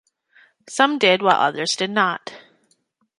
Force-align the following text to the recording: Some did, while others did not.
Some 0.67 0.97
did, 0.97 1.21
while 1.21 1.39
others 1.39 1.75
did 1.75 1.91
not. 1.91 2.31